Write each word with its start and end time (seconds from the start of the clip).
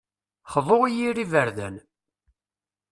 Xḍu 0.53 0.79
i 0.87 0.91
yir 0.97 1.15
iberdan. 1.23 1.75